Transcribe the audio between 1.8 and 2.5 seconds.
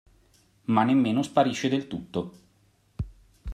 tutto.